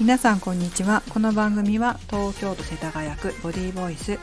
[0.00, 1.02] 皆さんこんにちは。
[1.10, 4.18] この番組は東京都世田谷区ボディーボイス。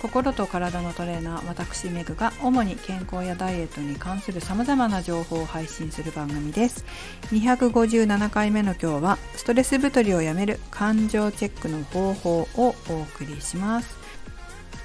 [0.00, 6.84] 心と体のトレーナー私メグが主に健康やダイエットに関する様々な情報を配信する番組です。
[7.32, 13.96] 257回目の今日はストレス太りをやめる感情チェックの方法をお送りします。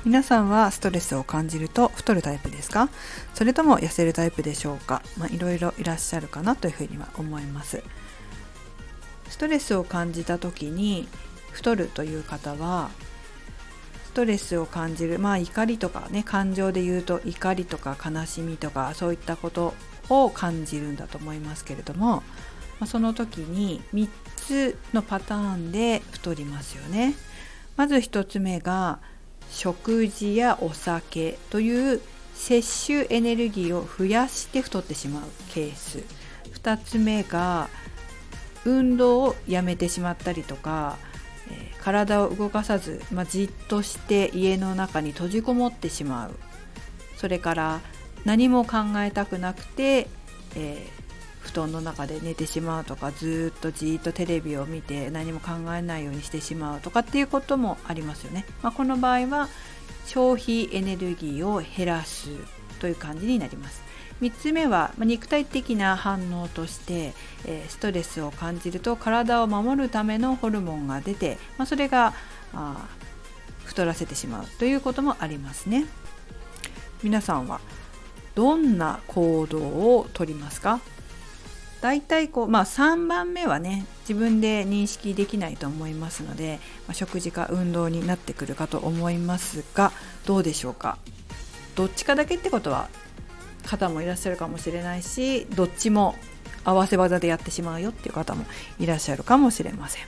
[0.05, 2.89] 皆さんはストレスを感じると太るタイプですか？
[3.35, 5.03] それとも痩せるタイプでしょうか？
[5.19, 7.83] まあ、いろいろいらっしゃるかなというふうには思います。
[9.31, 11.07] ストレスを感じた時に
[11.51, 12.91] 太るという方は
[14.05, 19.73] ストレスを感じるまあ怒りとかね感情で言うと怒りとか悲しみとかそういったこと
[20.09, 22.23] を感じるんだと思いますけれども、
[22.79, 27.15] ま、その時に3つのパターンで太りますよね。
[27.77, 28.99] まず1つ目が
[29.49, 32.01] 食事やお酒という
[32.33, 35.23] 摂取エネルギーを増やして太ってしまう
[35.53, 36.03] ケース
[36.61, 37.69] 2つ目が
[38.65, 40.97] 運動をやめてしまったりとか、
[41.81, 46.35] 体を動かさず、まあ、じっとして家の中に閉じこもってしまう
[47.17, 47.81] それから
[48.23, 50.07] 何も考えたくなくて、
[50.55, 51.01] えー、
[51.41, 58.45] 布団の中で寝てしまうとかずっとじっとテレビを見て何も考えないようにしてしまうとかっていうこともありますよね。
[58.61, 59.49] まあ、この場合は
[60.05, 62.29] 消費エネルギーを減らす
[62.79, 63.81] という感じになります。
[64.21, 67.13] 3つ目は肉体的な反応として、
[67.69, 72.13] ストレスを感じると体を守るためのホルモンが出て、それが
[73.65, 75.85] 太らせてしまうということもありますね。
[77.01, 77.61] 皆さんは
[78.35, 80.79] どんな行動をとりますか？
[81.81, 89.91] 大体こう、まあ、3番目はね自分で認識できないと思いますので、ま、食事か運動になってくるかと思いますが
[90.27, 90.99] どうでしょうか？
[91.75, 92.87] どっちかだけってことは
[93.65, 96.15] 方もいらっしゃるかもしれないしどっちも
[96.63, 98.45] 合わせ技でやってしまうよっていう方も
[98.79, 100.03] いらっしゃるかもしれません。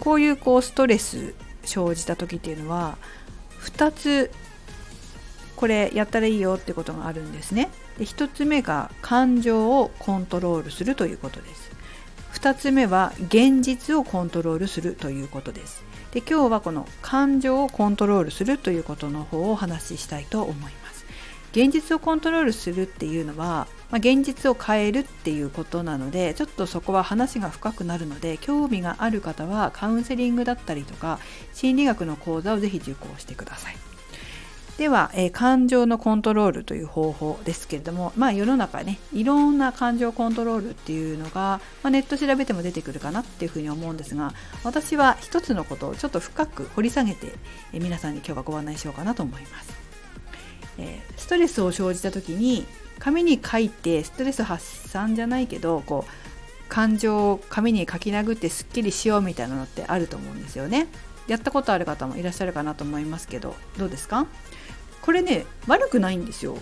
[0.00, 2.98] こういうこうストレス生じた時っていうのは
[3.62, 4.30] 2つ
[5.56, 7.70] これやったらいいよってことがあるんですね。
[7.98, 11.70] で1つ目が感情をコントロールするということです。
[12.34, 15.82] 2つ目は現実をコントロールするということです。
[16.12, 20.85] で今日はこの感情をコントロールするということの方をお話ししたいと思います。
[21.56, 31.18] 現実をコントロールするっていうのは、まあ、現実を変えるっていうことなのでちょっとそこは話が深くなるので興味がある方はカウンセリングだったりとか
[31.54, 33.76] 心理学の講座をぜひ受講してください。
[34.76, 44.34] では、えー、感情のコントロールという方法ですけれども、まあ、世の中ねいろんな感情コントロールっていうのが、まあ、ネット調べても出てくるかなっていうふうに思うんですが
[44.64, 47.32] 私は一つのことをちょっと深く掘り下げて、
[47.72, 49.85] えー、皆さんに今日はご案内しようかなと思います。
[50.78, 52.66] え、ストレスを生じた時に
[52.98, 60.88] 紙に書いてストレス発散じゃないけどこう感情を紙に書き殴ってすっきりしようみたいなのってあると思うんですよね。
[61.28, 64.26] やったことある方もいらっしゃるかなと思いますけどどうですか？
[65.02, 66.56] これね悪くないんですよ。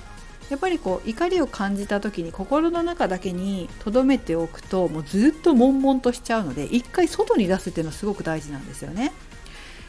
[0.51, 9.13] やっぱりこう怒りを感じた時に心の中だけに留めておくともうずっと悶々としちゃうので一回外に出すっていうのはすごく大事なんですよね。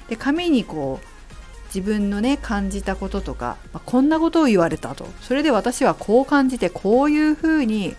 [0.07, 1.07] で紙にこう
[1.67, 5.07] 自分のね感じたこととか、まあ、こんなことを言われたと。
[5.21, 7.95] それで私はこう感じてこういうふうに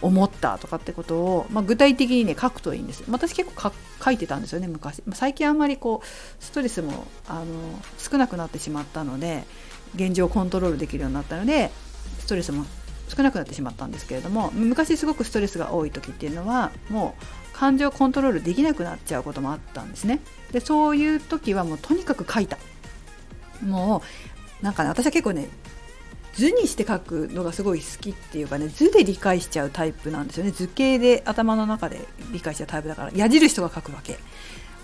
[0.00, 3.72] 思ったとかってことを、まあ、具体的にね書くといいんです私結構
[4.04, 5.02] 書いてたんですよね昔。
[5.06, 7.46] まあ最近あんまりこうストレスもあの
[7.98, 9.44] 少なくなってしまったので
[9.94, 11.70] 現状をコントロールできるようになったので
[12.20, 12.64] ストレスも
[13.08, 20.20] 少なくなってしまったんですけれども昔すごくストレスが多い時っていうのはもう感情をコントロールできなくなっちゃうこともあったんですね。
[20.52, 22.56] でそういう時はもうとにかく書いた。
[23.62, 24.02] も
[24.62, 25.48] うなんかね私は結構ね
[26.34, 30.52] 図にして書くのがすごい好きっていうかね図で理解しちゃうタイプなんですよね。
[30.52, 34.18] 図形で頭の中で理解しちゃうタイプだから矢印とか書くわけ。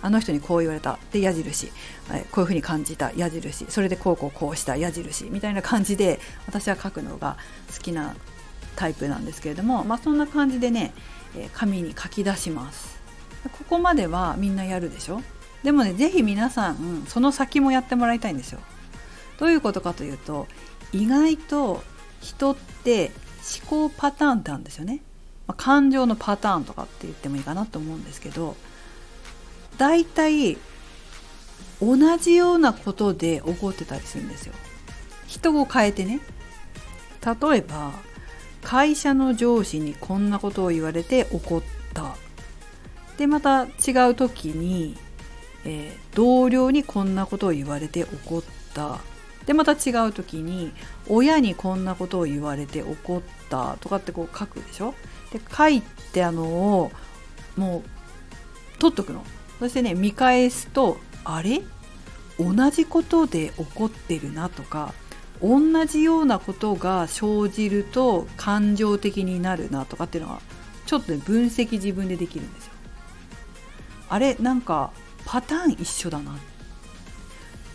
[0.03, 0.99] あの人にこう言われた。
[1.13, 1.73] で矢印、
[2.09, 3.11] はい、こういうふうに感じた。
[3.17, 3.65] 矢印。
[3.71, 4.77] それでこうこうこうした。
[4.77, 5.31] 矢印。
[5.31, 7.39] みたいな感じで私は書くのが
[7.75, 8.15] 好きな
[8.77, 10.93] タイプなんですけれどもまあそんな感じでね
[11.55, 13.01] 紙に書き出します。
[13.45, 15.23] ここまではみんなやるでしょ？
[15.63, 18.61] でもね是非皆さんその先もやってもらいたいんですよ。
[19.39, 20.47] どういうことかというと
[20.93, 21.83] 意外と
[22.21, 23.11] 人って
[23.63, 25.03] 思考パターンってあるんですよね。
[25.47, 28.57] まあ、感情のパターンとかって言ってもいいかなと思うんですけど
[29.77, 30.57] 大体
[31.83, 34.55] 同じようなことで起こってたりするんですよ。
[35.27, 36.21] 人を変えてね。
[37.25, 37.93] 例えば
[38.63, 42.17] 会社の上司にこんなことを言われて怒った。
[43.19, 44.97] でまた違う時に
[45.65, 48.43] えー、同僚にこんなことを言われて怒っ
[48.75, 48.99] た
[49.47, 50.73] でまた違う時に
[51.09, 54.95] 親にこんなことを言われて怒ったとかってこう書くでしょ？
[55.33, 56.93] で書いてあのを
[57.57, 59.25] もう取っとくの。
[59.59, 61.63] そしてね見返すとあれ？
[62.39, 64.93] 同じことで起こってるなとか
[65.41, 70.41] 同じようなことが生じると感情的になるなとかっていうのが
[70.87, 72.73] ちょっと、ね、分析自分でできるんですよ。
[74.09, 74.93] あれなんか
[75.27, 76.54] パターン一緒だなって。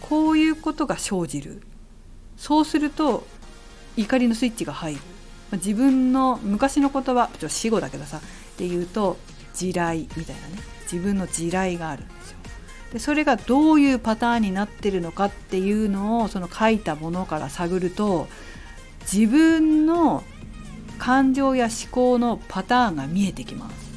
[0.02, 1.62] こういうことが生じる。
[2.38, 3.26] そうすると
[3.98, 5.02] 怒りのスイッチが入る。
[5.54, 8.22] 自分の昔の言葉ちょっと死語だけどさっ
[8.58, 9.18] ていうと
[9.54, 10.58] 地雷みたいなね。
[10.84, 12.38] 自分の地雷があるんですよ。
[12.94, 18.28] でそれがどういうパターンになってるのかっていうのをその書いたものから探ると
[19.02, 20.24] 自分の
[20.98, 23.90] 感情や思考のパターンが見えてきます。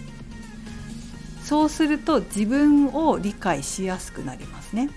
[1.44, 4.90] そうすると自分を理解しやすくなりますね。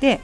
[0.00, 0.20] で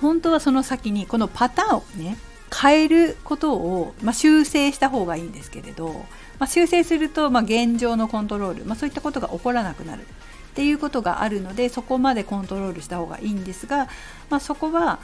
[0.00, 2.16] 本当はその先にこのパターンをね
[2.54, 5.88] 変えることを、まあ、修正した方がいいんですけれど、
[6.38, 10.04] まあ、修正すると、まあ、現状のコントロール、まそういったことが起こらなくなるっ
[10.54, 13.88] ていうことがあるのでそこまでコントロールした方がいいんですが、
[14.30, 15.00] まそこは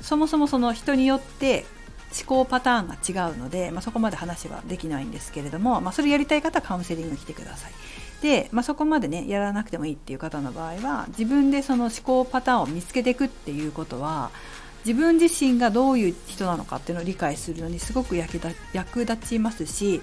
[0.00, 1.64] そもそもその人によって
[2.12, 7.72] 思考パターンが違うので、ま、そこまで話はできないんですけれども、ま、それやりたい方はカウンセリングに来てください。
[8.22, 14.30] で、まあ、そこまでねやらなくてもいいっていう方の場合は自分でその思考パターンを見つけていくっていうことは
[14.86, 18.38] 自分自身がどういう人なのかっていうのを理解するのにすごく役
[19.00, 20.00] 立ちますし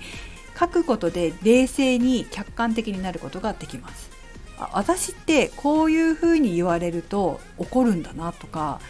[0.60, 4.10] 書くことで冷静に客観的になることができます。
[4.74, 8.82] 私ってこういうふうに言われると怒るんだなとか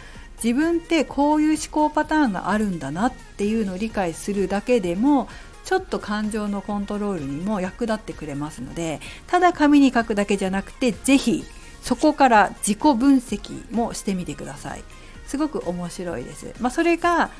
[0.42, 5.28] 自分ってこういう思考パターンがあるんだなっていうのを理解するだけでも
[5.70, 11.44] ちょっと感情のコントロールにも役立ってくれますのでただ紙に書くだけじゃなくて是非
[11.80, 14.82] そこから自己分析もしてみてください。
[15.28, 17.30] すごく面白いです、まあ、それが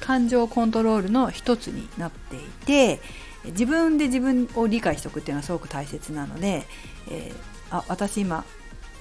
[0.00, 3.00] 感情コントロールの一つになっていて
[3.46, 6.66] 自分で自分を理解しておくっていうのはすごく大切なので、
[7.10, 8.44] えー、あ私今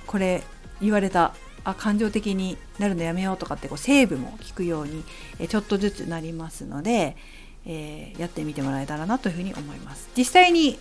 [0.05, 0.43] これ
[0.79, 1.33] 言われた
[1.65, 5.03] あ感情的になるのやめようとかってこうセーブも聞くように、
[5.37, 7.17] えちょっとずつなりますので、
[7.67, 10.09] えー、やってみてもらえたらなというふうに思います。
[10.17, 10.79] 実際に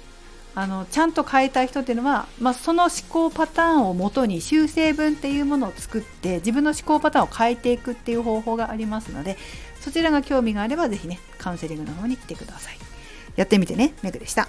[0.55, 9.37] あのちゃんと変えたい人っていうのは、まあ、その思考パターンをもとに修正文っていうものを作って自分の思考パターンを変えていくっていう方法がありますので
[9.83, 12.79] そちらが興味があれば是非ねカウンセリングの方に来てください。
[13.37, 14.49] やってみてね、メグでした。